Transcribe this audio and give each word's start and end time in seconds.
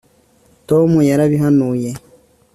tom 0.69 0.89
yarabihanuye 1.09 1.89